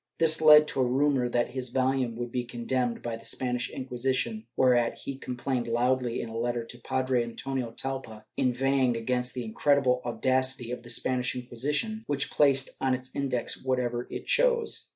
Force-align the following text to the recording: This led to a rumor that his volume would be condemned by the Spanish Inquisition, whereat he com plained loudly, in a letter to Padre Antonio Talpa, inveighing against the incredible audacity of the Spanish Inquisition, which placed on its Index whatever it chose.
This 0.17 0.41
led 0.41 0.67
to 0.69 0.81
a 0.81 0.87
rumor 0.87 1.29
that 1.29 1.51
his 1.51 1.69
volume 1.69 2.15
would 2.15 2.31
be 2.31 2.43
condemned 2.43 3.03
by 3.03 3.17
the 3.17 3.23
Spanish 3.23 3.69
Inquisition, 3.69 4.47
whereat 4.57 4.97
he 4.97 5.15
com 5.15 5.37
plained 5.37 5.67
loudly, 5.67 6.21
in 6.23 6.27
a 6.29 6.35
letter 6.39 6.65
to 6.65 6.79
Padre 6.79 7.21
Antonio 7.23 7.69
Talpa, 7.69 8.25
inveighing 8.35 8.97
against 8.97 9.35
the 9.35 9.45
incredible 9.45 10.01
audacity 10.03 10.71
of 10.71 10.81
the 10.81 10.89
Spanish 10.89 11.35
Inquisition, 11.35 12.03
which 12.07 12.31
placed 12.31 12.71
on 12.81 12.95
its 12.95 13.11
Index 13.15 13.63
whatever 13.63 14.07
it 14.09 14.25
chose. 14.25 14.89